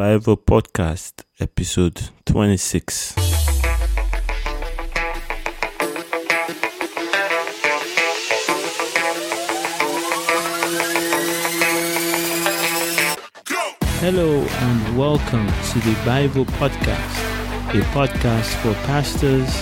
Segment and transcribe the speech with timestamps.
[0.00, 3.12] Bivo Podcast, episode 26.
[14.00, 16.96] Hello and welcome to the Bivo Podcast,
[17.68, 19.52] a podcast for pastors,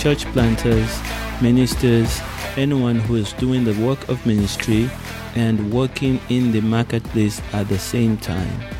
[0.00, 1.00] church planters,
[1.42, 2.20] ministers,
[2.56, 4.88] anyone who is doing the work of ministry
[5.34, 8.79] and working in the marketplace at the same time.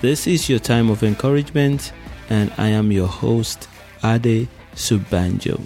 [0.00, 1.92] This is your time of encouragement,
[2.30, 3.68] and I am your host,
[4.04, 5.60] Ade Sobanjo.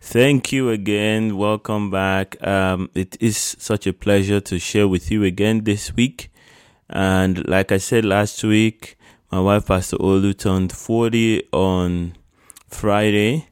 [0.00, 1.36] Thank you again.
[1.36, 2.44] Welcome back.
[2.44, 6.32] Um, it is such a pleasure to share with you again this week.
[6.90, 8.96] And like I said last week,
[9.30, 12.16] my wife, Pastor Olu, turned 40 on
[12.68, 13.46] Friday.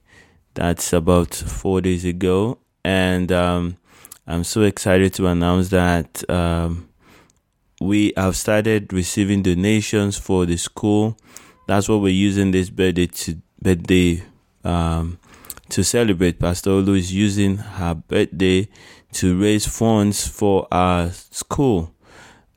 [0.54, 2.58] That's about four days ago.
[2.84, 3.76] And um,
[4.26, 6.89] I'm so excited to announce that um,
[7.80, 11.16] we have started receiving donations for the school.
[11.66, 14.22] That's what we're using this birthday to birthday
[14.64, 15.18] um,
[15.70, 16.38] to celebrate.
[16.38, 18.68] Pastor Olu is using her birthday
[19.12, 21.94] to raise funds for our school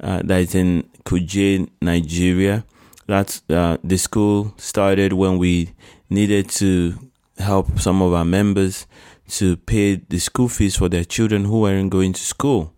[0.01, 2.65] uh, that is in Kuje, Nigeria.
[3.07, 5.71] That's uh, the school started when we
[6.09, 6.99] needed to
[7.37, 8.87] help some of our members
[9.29, 12.73] to pay the school fees for their children who weren't going to school.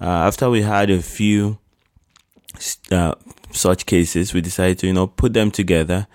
[0.00, 1.58] Uh, after we had a few
[2.90, 3.14] uh,
[3.52, 6.06] such cases, we decided to, you know, put them together,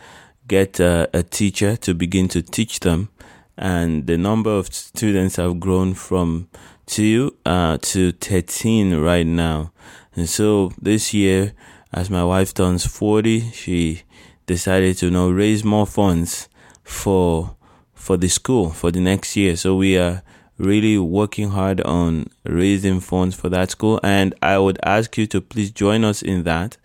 [0.47, 3.09] get uh, a teacher to begin to teach them.
[3.57, 6.49] And the number of students have grown from
[6.85, 9.71] two uh, to 13 right now.
[10.15, 11.53] And so this year,
[11.91, 14.03] as my wife turns 40, she
[14.45, 16.49] decided to, you know, raise more funds
[16.83, 17.55] for
[17.93, 19.55] for the school for the next year.
[19.55, 20.23] So we are
[20.57, 23.99] really working hard on raising funds for that school.
[24.03, 26.77] And I would ask you to please join us in that.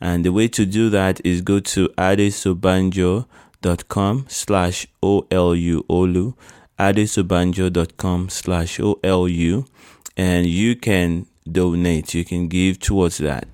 [0.00, 6.34] And the way to do that is go to adesobanjo.com slash OLU, OLU,
[6.78, 9.64] adesobanjo.com slash OLU,
[10.16, 12.14] and you can donate.
[12.14, 13.48] You can give towards that.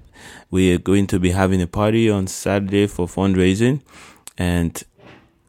[0.51, 3.81] We are going to be having a party on Saturday for fundraising
[4.37, 4.83] and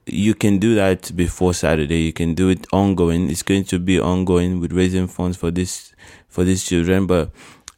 [0.06, 2.02] you can do that before Saturday.
[2.02, 3.30] You can do it ongoing.
[3.30, 5.94] It's going to be ongoing with raising funds for this
[6.28, 7.32] for these children, but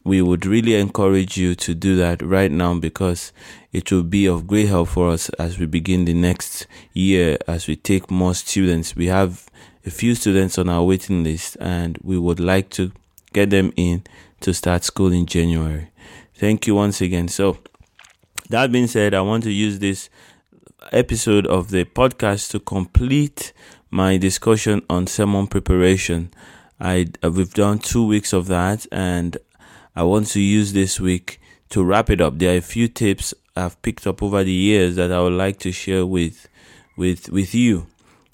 [0.04, 3.32] we would really encourage you to do that right now because
[3.72, 7.68] it will be of great help for us as we begin the next year as
[7.68, 8.96] we take more students.
[8.96, 9.50] We have
[9.86, 12.92] a few students on our waiting list and we would like to
[13.32, 14.04] get them in
[14.42, 15.90] to start school in January.
[16.36, 17.28] Thank you once again.
[17.30, 17.58] So
[18.50, 20.10] that being said, I want to use this
[20.92, 23.54] episode of the podcast to complete
[23.90, 26.32] my discussion on sermon preparation.
[26.80, 29.38] I uh, we've done two weeks of that, and
[29.96, 31.40] I want to use this week
[31.70, 32.40] to wrap it up.
[32.40, 35.60] There are a few tips I've picked up over the years that I would like
[35.60, 36.48] to share with
[36.98, 37.88] with with you.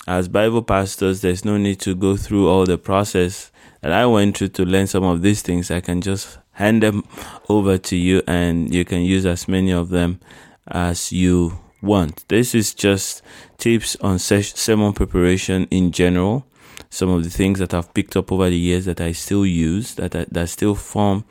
[0.07, 4.37] As Bivo pastors, there's no need to go through all the process that I went
[4.37, 5.69] through to learn some of these things.
[5.69, 7.03] I can just hand them
[7.47, 10.19] over to you, and you can use as many of them
[10.67, 12.27] as you want.
[12.27, 13.21] This is just
[13.57, 16.45] tips on sermon preparation in general.
[16.89, 19.95] Some of the things that I've picked up over the years that I still use,
[19.95, 21.25] that I, that still form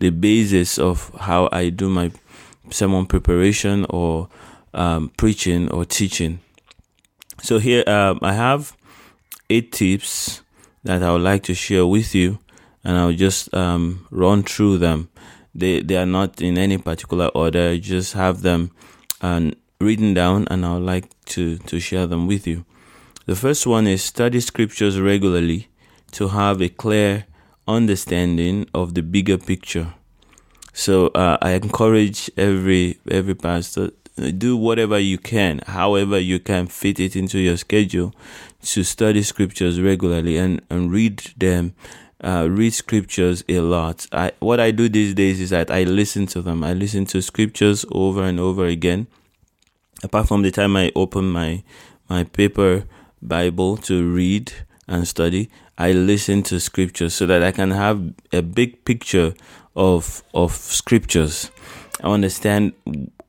[0.00, 2.10] the basis of how I do my
[2.70, 4.28] sermon preparation or
[4.72, 6.40] um, preaching or teaching.
[7.42, 8.76] So here um, I have
[9.50, 10.42] eight tips
[10.82, 12.38] that I would like to share with you,
[12.82, 15.10] and I'll just um, run through them.
[15.54, 17.70] They they are not in any particular order.
[17.70, 18.72] I just have them
[19.20, 22.64] and written down and I would like to, to share them with you.
[23.26, 25.68] The first one is study scriptures regularly
[26.12, 27.26] to have a clear
[27.66, 29.94] understanding of the bigger picture.
[30.72, 33.92] So uh, I encourage every every pastor
[34.38, 38.14] do whatever you can, however you can fit it into your schedule,
[38.62, 41.74] to study scriptures regularly and and read them.
[42.22, 44.06] Uh, read scriptures a lot.
[44.10, 46.64] I what I do these days is that I listen to them.
[46.64, 49.08] I listen to scriptures over and over again
[50.04, 51.64] apart from the time I open my
[52.08, 52.84] my paper
[53.22, 54.52] Bible to read
[54.86, 55.48] and study,
[55.78, 59.34] I listen to scriptures so that I can have a big picture
[59.74, 61.50] of of scriptures.
[62.02, 62.74] I understand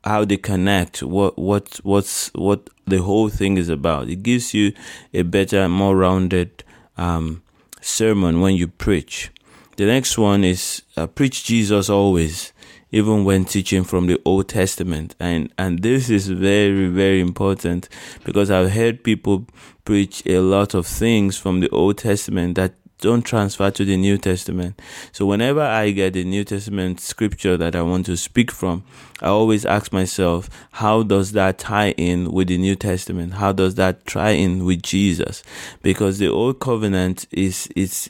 [0.04, 4.10] how they connect, what what what's what the whole thing is about.
[4.10, 4.74] It gives you
[5.14, 6.64] a better, more rounded
[6.98, 7.42] um,
[7.82, 9.32] sermon when you preach.
[9.78, 12.54] The next one is uh, preach Jesus always
[12.96, 15.18] even when teaching from the Old Testament.
[15.20, 17.90] And, and this is very, very important
[18.24, 19.48] because I've heard people
[19.84, 24.18] preach a lot of things from the Old Testament that don't transfer to the New
[24.18, 24.82] Testament.
[25.12, 28.86] So whenever I get the New Testament scripture that I want to speak from,
[29.22, 33.34] I always ask myself, how does that tie in with the New Testament?
[33.34, 35.44] How does that tie in with Jesus?
[35.82, 38.10] Because the old covenant is is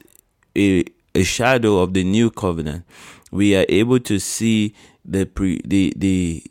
[0.55, 0.85] a,
[1.15, 2.85] a shadow of the new covenant.
[3.35, 4.73] We are able to see
[5.03, 6.41] the pre, the the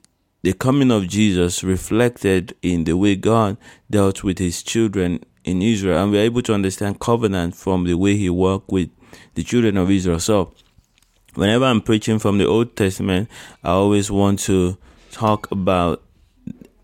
[0.42, 3.56] the coming of Jesus reflected in the way God
[3.90, 8.18] dealt with his children in Israel, and we're able to understand covenant from the way
[8.18, 8.90] he worked with
[9.32, 10.20] the children of Israel.
[10.20, 10.52] So,
[11.32, 13.30] whenever I'm preaching from the Old Testament,
[13.62, 14.76] I always want to
[15.10, 16.02] talk about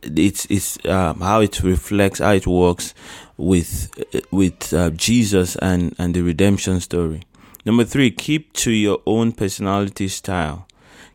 [0.02, 2.94] it's it's um, how it reflects how it works
[3.36, 3.90] with
[4.30, 7.20] with uh, Jesus and and the redemption story.
[7.64, 10.66] Number three, keep to your own personality style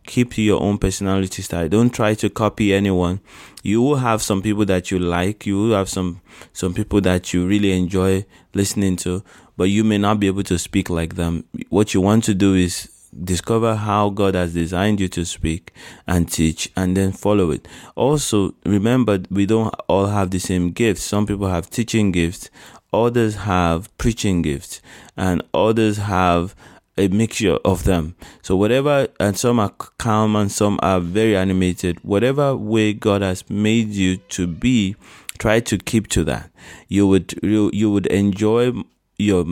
[0.06, 1.68] keep to your own personality style.
[1.68, 3.20] Don't try to copy anyone.
[3.64, 5.46] You will have some people that you like.
[5.46, 6.22] You will have some
[6.54, 9.24] some people that you really enjoy listening to,
[9.58, 11.46] but you may not be able to speak like them.
[11.70, 12.90] What you want to do is
[13.24, 15.72] discover how God has designed you to speak
[16.08, 17.68] and teach and then follow it.
[17.96, 21.04] Also, remember we don't all have the same gifts.
[21.04, 22.50] Some people have teaching gifts,
[22.94, 24.82] others have preaching gifts,
[25.16, 26.56] and others have
[26.98, 28.16] a mixture of them.
[28.42, 32.00] So whatever, and some are calm and some are very animated.
[32.04, 34.96] Whatever way God has made you to be,
[35.38, 36.50] try to keep to that.
[36.88, 38.74] You would you, you would enjoy
[39.18, 39.46] your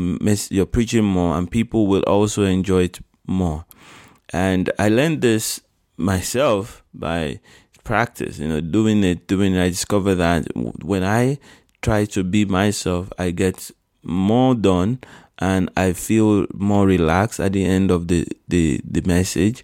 [0.49, 3.65] your preaching more, and people will also enjoy it more.
[4.31, 5.61] And I learned this
[5.97, 7.39] myself by
[7.83, 8.39] practice.
[8.39, 9.63] You know, doing it, doing it.
[9.63, 11.39] I discovered that when I
[11.81, 13.71] try to be myself, I get
[14.01, 14.99] more done
[15.39, 19.63] and I feel more relaxed at the end of the, the, the message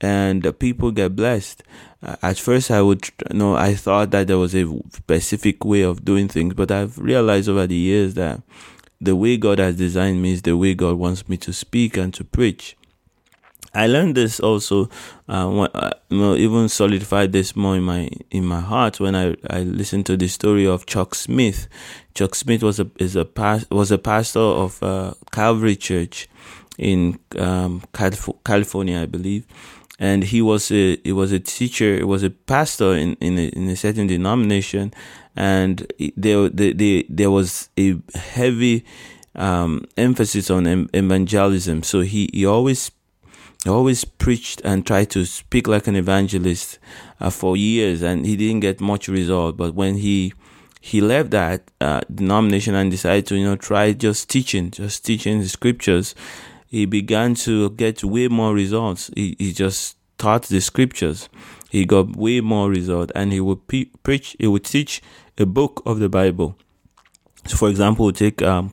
[0.00, 1.62] and the people get blessed.
[2.02, 6.04] At first, I would you know I thought that there was a specific way of
[6.04, 8.40] doing things, but I've realized over the years that
[9.00, 12.12] the way God has designed me is the way God wants me to speak and
[12.14, 12.76] to preach.
[13.72, 14.88] I learned this also,
[15.28, 19.14] uh, when, uh, you know, even solidified this more in my in my heart when
[19.14, 21.68] I, I listened to the story of Chuck Smith.
[22.14, 23.26] Chuck Smith was a is a
[23.70, 26.28] was a pastor of uh, Calvary Church
[26.78, 29.46] in um, California, I believe,
[30.00, 33.48] and he was a he was a teacher, he was a pastor in in a,
[33.50, 34.92] in a certain denomination,
[35.36, 38.84] and there there, there, there was a heavy
[39.36, 41.84] um, emphasis on evangelism.
[41.84, 42.90] So he he always
[43.66, 46.78] always preached and tried to speak like an evangelist
[47.20, 49.56] uh, for years, and he didn't get much result.
[49.56, 50.32] But when he
[50.80, 55.40] he left that uh, denomination and decided to you know try just teaching, just teaching
[55.40, 56.14] the scriptures,
[56.68, 59.10] he began to get way more results.
[59.14, 61.28] He he just taught the scriptures.
[61.70, 64.36] He got way more result, and he would pe- preach.
[64.38, 65.02] He would teach
[65.38, 66.56] a book of the Bible.
[67.46, 68.72] So, for example, take um,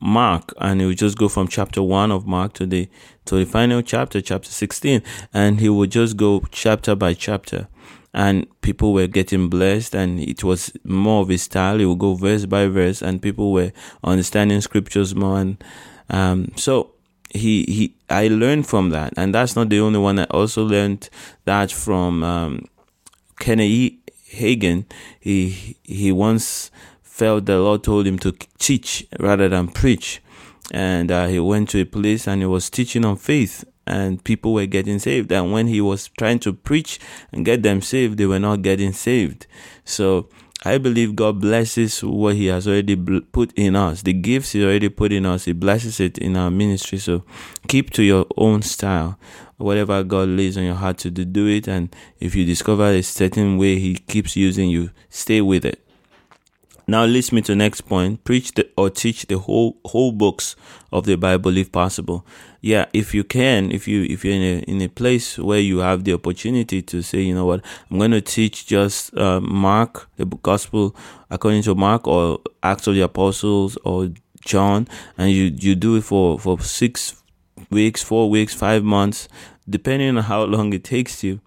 [0.00, 2.88] Mark, and he would just go from chapter one of Mark to the
[3.26, 5.02] to the final chapter, chapter sixteen,
[5.32, 7.68] and he would just go chapter by chapter.
[8.12, 11.78] And people were getting blessed, and it was more of his style.
[11.78, 13.72] He would go verse by verse, and people were
[14.02, 15.38] understanding scriptures more.
[15.38, 15.64] And
[16.08, 16.92] um, so
[17.30, 20.18] he he, I learned from that, and that's not the only one.
[20.18, 21.10] I also learned
[21.44, 22.64] that from um,
[23.38, 23.92] Kenneth
[24.32, 24.86] Hagin.
[25.20, 26.70] He he once
[27.16, 30.22] felt the Lord told him to teach rather than preach.
[30.70, 34.52] And uh, he went to a place and he was teaching on faith, and people
[34.52, 35.32] were getting saved.
[35.32, 37.00] And when he was trying to preach
[37.32, 39.46] and get them saved, they were not getting saved.
[39.84, 40.28] So
[40.62, 44.02] I believe God blesses what He has already put in us.
[44.02, 46.98] The gifts He already put in us, He blesses it in our ministry.
[46.98, 47.24] So
[47.68, 49.18] keep to your own style.
[49.58, 51.68] Whatever God lays on your heart to do, do it.
[51.68, 55.85] And if you discover a certain way He keeps using you, stay with it.
[56.88, 58.22] Now leads me to next point.
[58.22, 60.54] Preach the, or teach the whole whole books
[60.92, 62.24] of the Bible if possible.
[62.60, 65.78] Yeah, if you can, if you if you're in a in a place where you
[65.78, 70.08] have the opportunity to say, you know what, I'm going to teach just uh, Mark,
[70.16, 70.94] the gospel
[71.28, 74.86] according to Mark, or Acts of the Apostles, or John,
[75.18, 77.20] and you you do it for for six
[77.70, 79.28] weeks, four weeks, five months,
[79.68, 81.40] depending on how long it takes you.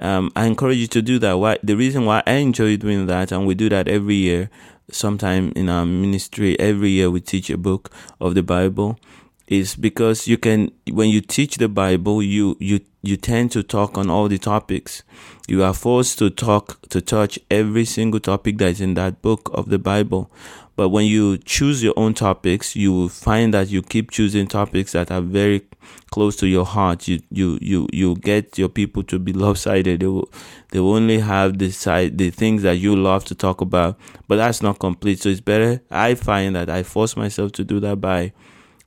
[0.00, 1.34] Um, I encourage you to do that.
[1.34, 1.58] Why?
[1.62, 4.50] The reason why I enjoy doing that, and we do that every year,
[4.90, 8.98] sometime in our ministry every year we teach a book of the bible
[9.46, 13.98] is because you can when you teach the bible you you you tend to talk
[13.98, 15.02] on all the topics.
[15.46, 19.50] You are forced to talk to touch every single topic that is in that book
[19.52, 20.30] of the bible.
[20.74, 24.92] But when you choose your own topics you will find that you keep choosing topics
[24.92, 25.62] that are very
[26.10, 27.06] close to your heart.
[27.06, 30.00] You you you you get your people to be lopsided.
[30.00, 30.30] They will
[30.70, 33.98] they will only have the side the things that you love to talk about.
[34.26, 35.20] But that's not complete.
[35.20, 38.32] So it's better i find that i force myself to do that by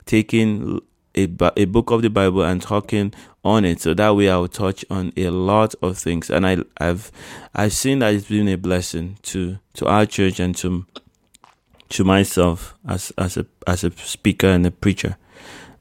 [0.08, 0.80] taking
[1.14, 3.12] a, a book of the Bible and talking
[3.44, 3.80] on it.
[3.80, 6.30] So that way I'll touch on a lot of things.
[6.30, 7.12] And I, I've,
[7.54, 10.86] I've seen that it's been a blessing to, to our church and to,
[11.90, 15.16] to myself as, as a, as a speaker and a preacher.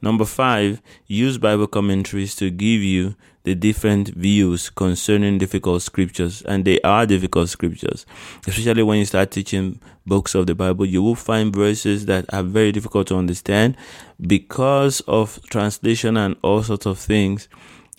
[0.02, 3.16] Number five, use Bible commentaries to give you
[3.48, 6.42] the different views concerning difficult scriptures.
[6.42, 8.06] And they are difficult scriptures.
[8.46, 12.44] Especially when you start teaching books of the Bible, you will find verses that are
[12.44, 13.78] very difficult to understand
[14.20, 17.48] because of translation and all sorts of things.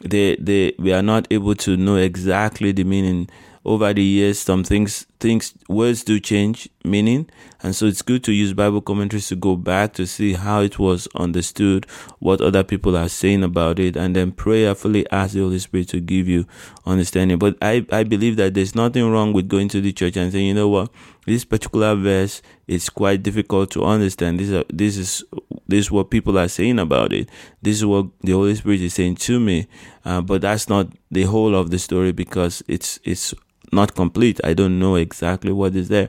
[0.02, 3.30] They, they, we are not able to know exactly the meaning
[3.64, 7.28] over the years, some things, things, words do change meaning.
[7.62, 10.78] And so it's good to use Bible commentaries to go back to see how it
[10.78, 11.86] was understood,
[12.18, 16.00] what other people are saying about it, and then prayerfully ask the Holy Spirit to
[16.00, 16.46] give you
[16.86, 17.38] understanding.
[17.38, 20.46] But I, I believe that there's nothing wrong with going to the church and saying,
[20.46, 20.90] you know what,
[21.26, 24.38] this particular verse is quite difficult to understand.
[24.38, 25.24] This, this is,
[25.66, 27.28] this is what people are saying about it.
[27.60, 29.66] This is what the Holy Spirit is saying to me.
[30.04, 33.34] Uh, but that's not the whole of the story because it's, it's
[33.72, 34.40] not complete.
[34.44, 36.08] I don't know exactly what is there.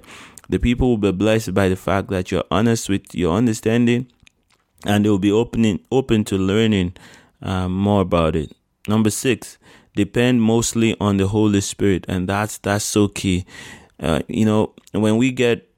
[0.50, 4.08] The people will be blessed by the fact that you're honest with your understanding
[4.86, 6.94] and they will be opening open to learning
[7.42, 8.56] uh, more about it.
[8.88, 9.58] Number six,
[9.96, 13.46] depend mostly on the Holy Spirit, and that's that's so key.
[14.00, 15.69] Uh, you know, when we get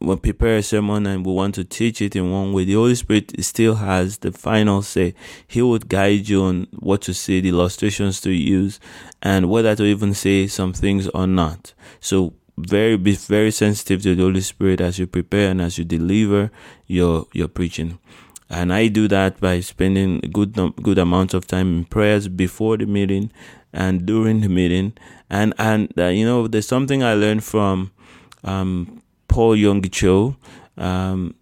[0.00, 2.94] when prepare a sermon and we want to teach it in one way, the Holy
[2.94, 5.14] Spirit still has the final say.
[5.46, 8.80] He would guide you on what to say, the illustrations to use,
[9.22, 11.74] and whether to even say some things or not.
[12.00, 15.84] So very be very sensitive to the Holy Spirit as you prepare and as you
[15.84, 16.50] deliver
[16.86, 17.98] your your preaching.
[18.48, 22.78] And I do that by spending a good good amount of time in prayers before
[22.78, 23.30] the meeting
[23.72, 24.94] and during the meeting.
[25.28, 27.92] And and uh, you know, there's something I learned from
[28.44, 28.99] um,
[29.30, 30.36] Paul Yonggi Cho.
[30.76, 31.36] Um,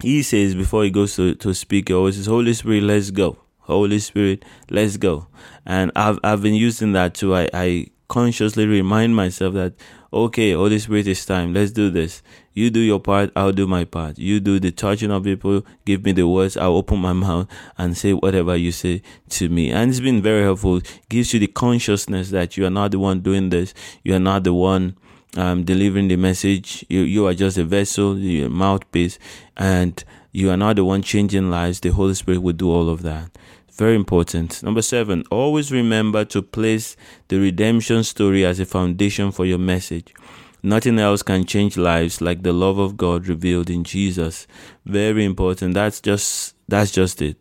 [0.00, 3.38] he says before he goes to, to speak, he always says, Holy Spirit, let's go.
[3.58, 5.26] Holy Spirit, let's go.
[5.66, 7.34] And I've, I've been using that too.
[7.34, 9.74] I, I consciously remind myself that,
[10.12, 11.52] okay, Holy Spirit, it's time.
[11.52, 12.22] Let's do this.
[12.52, 14.16] You do your part, I'll do my part.
[14.16, 17.96] You do the touching of people, give me the words, I'll open my mouth and
[17.96, 19.72] say whatever you say to me.
[19.72, 20.76] And it's been very helpful.
[20.76, 23.74] It gives you the consciousness that you are not the one doing this.
[24.04, 24.96] You are not the one
[25.36, 26.84] um, delivering the message.
[26.88, 29.18] You, you are just a vessel, your mouthpiece,
[29.56, 30.02] and
[30.32, 31.80] you are not the one changing lives.
[31.80, 33.30] The Holy Spirit will do all of that.
[33.72, 34.62] Very important.
[34.62, 36.96] Number seven, always remember to place
[37.28, 40.14] the redemption story as a foundation for your message.
[40.62, 44.46] Nothing else can change lives like the love of God revealed in Jesus.
[44.86, 45.74] Very important.
[45.74, 47.36] That's just that's just it.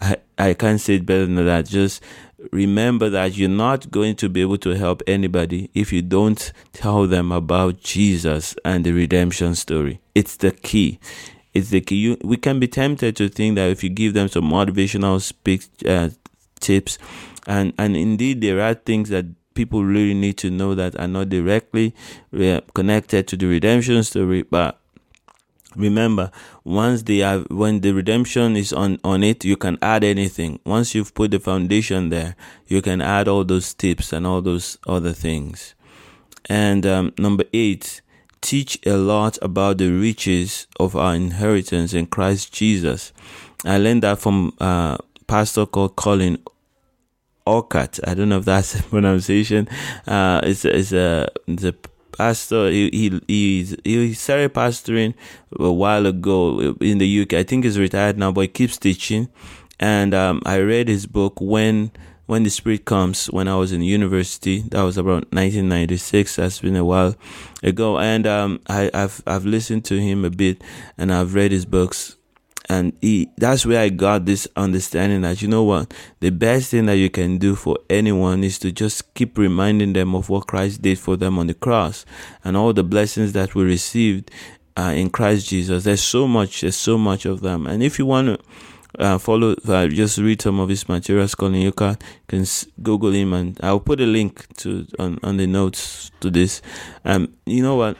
[0.00, 1.66] I, I can't say it better than that.
[1.66, 2.02] Just
[2.52, 7.06] remember that you're not going to be able to help anybody if you don't tell
[7.06, 10.00] them about Jesus and the redemption story.
[10.14, 10.98] It's the key.
[11.52, 11.96] It's the key.
[11.96, 15.62] You, we can be tempted to think that if you give them some motivational speak
[15.86, 16.10] uh,
[16.60, 16.98] tips,
[17.46, 21.28] and and indeed there are things that people really need to know that are not
[21.28, 21.94] directly
[22.36, 24.80] uh, connected to the redemption story, but
[25.76, 26.30] remember
[26.64, 30.94] once they have when the redemption is on on it you can add anything once
[30.94, 35.12] you've put the foundation there you can add all those tips and all those other
[35.12, 35.74] things
[36.46, 38.00] and um, number eight
[38.40, 43.12] teach a lot about the riches of our inheritance in christ jesus
[43.64, 46.38] i learned that from a uh, pastor called colin
[47.46, 48.00] Urquhart.
[48.06, 49.68] I don't know if that's the pronunciation.
[50.06, 51.74] Uh, it's, it's a, it's a
[52.16, 52.70] pastor.
[52.70, 55.14] He he he started pastoring
[55.58, 57.34] a while ago in the UK.
[57.34, 59.28] I think he's retired now, but he keeps teaching.
[59.80, 61.90] And um, I read his book when
[62.26, 63.26] when the Spirit comes.
[63.26, 66.36] When I was in university, that was about 1996.
[66.36, 67.16] That's been a while
[67.62, 67.98] ago.
[67.98, 70.62] And um, I, I've I've listened to him a bit,
[70.96, 72.16] and I've read his books
[72.68, 76.86] and he, that's where I got this understanding that you know what the best thing
[76.86, 80.82] that you can do for anyone is to just keep reminding them of what Christ
[80.82, 82.06] did for them on the cross
[82.42, 84.30] and all the blessings that we received
[84.76, 85.84] uh, in Christ Jesus.
[85.84, 87.66] There's so much, there's so much of them.
[87.66, 88.38] And if you want to
[88.98, 92.46] uh, follow, uh, just read some of his materials, Colin you can
[92.82, 96.62] Google him, and I'll put a link to on, on the notes to this.
[97.04, 97.96] Um, you know what?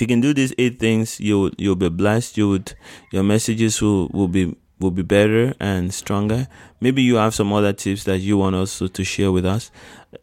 [0.00, 2.38] If you can do these eight things, you'll you'll be blessed.
[2.38, 2.72] You would
[3.12, 6.48] your messages will, will be will be better and stronger.
[6.80, 9.70] Maybe you have some other tips that you want also to share with us.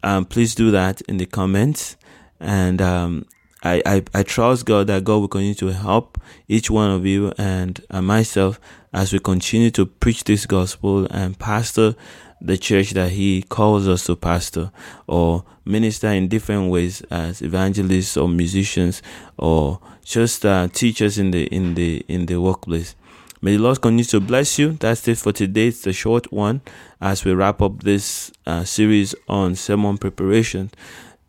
[0.02, 1.96] Um, please do that in the comments.
[2.40, 3.26] And um,
[3.62, 7.32] I, I, I trust God that God will continue to help each one of you
[7.38, 8.60] and, and myself
[8.92, 11.94] as we continue to preach this gospel and pastor
[12.40, 14.70] the church that he calls us to pastor
[15.06, 19.02] or minister in different ways as evangelists or musicians
[19.36, 22.94] or just uh, teachers in the in the in the workplace
[23.40, 24.72] May the Lord continue to bless you.
[24.72, 25.68] That's it for today.
[25.68, 26.60] It's a short one
[27.00, 30.72] as we wrap up this uh, series on sermon preparation.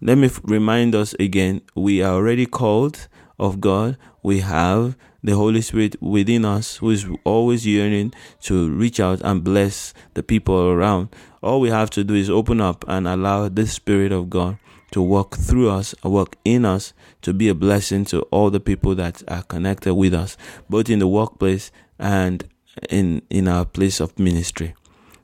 [0.01, 3.95] Let me f- remind us again we are already called of God.
[4.23, 9.43] We have the Holy Spirit within us who is always yearning to reach out and
[9.43, 11.09] bless the people around.
[11.41, 14.57] All we have to do is open up and allow the Spirit of God
[14.91, 18.95] to work through us, work in us, to be a blessing to all the people
[18.95, 20.35] that are connected with us,
[20.69, 22.47] both in the workplace and
[22.89, 24.73] in, in our place of ministry.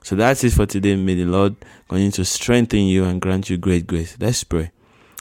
[0.03, 0.95] So that's it for today.
[0.95, 1.55] May the Lord
[1.89, 4.15] continue to strengthen you and grant you great grace.
[4.19, 4.71] Let's pray.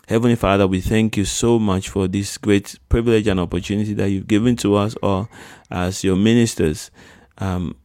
[0.07, 4.29] Heavenly Father, we thank you so much for this great privilege and opportunity that you've
[4.29, 5.29] given to us all
[5.71, 6.91] as your ministers.
[7.39, 7.77] Um,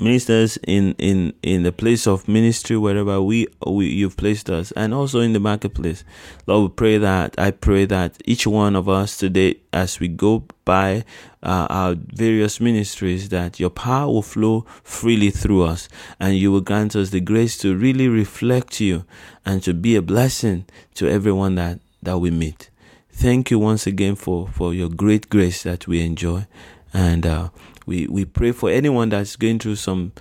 [0.00, 4.94] ministers in in in the place of ministry wherever we, we you've placed us and
[4.94, 6.04] also in the marketplace.
[6.46, 10.44] Lord we pray that i pray that each one of us today as we go
[10.64, 11.04] by
[11.42, 15.88] uh, our various ministries that your power will flow freely through us
[16.18, 19.04] and you will grant us the grace to really reflect you
[19.46, 20.64] and to be a blessing
[20.94, 22.70] to everyone that that we meet.
[23.10, 26.46] Thank you once again for for your great grace that we enjoy
[26.92, 27.48] and uh,
[27.88, 30.12] we, we pray for anyone that's going through some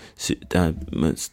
[0.56, 0.72] uh,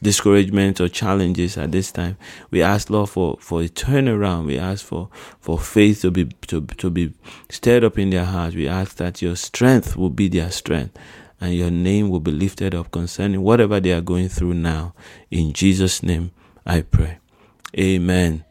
[0.02, 2.16] discouragement or challenges at this time.
[2.50, 4.46] We ask Lord for, for a turnaround.
[4.46, 7.14] We ask for, for faith to be to, to be
[7.48, 8.56] stirred up in their hearts.
[8.56, 10.98] We ask that your strength will be their strength
[11.40, 14.92] and your name will be lifted up concerning whatever they are going through now.
[15.30, 16.32] In Jesus' name
[16.66, 17.18] I pray.
[17.78, 18.44] Amen.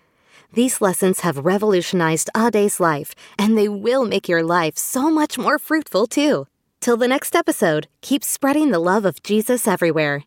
[0.54, 5.58] These lessons have revolutionized Ade's life, and they will make your life so much more
[5.58, 6.46] fruitful too.
[6.80, 10.24] Till the next episode, keep spreading the love of Jesus everywhere.